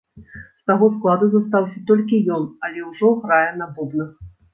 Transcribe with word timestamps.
З 0.59 0.63
таго 0.69 0.85
складу 0.93 1.27
застаўся 1.33 1.81
толькі 1.91 2.21
ён, 2.37 2.47
але 2.69 2.87
ўжо 2.89 3.11
грае 3.27 3.51
на 3.61 3.69
бубнах. 3.77 4.09